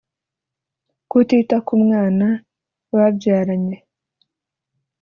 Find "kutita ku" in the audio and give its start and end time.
1.09-1.73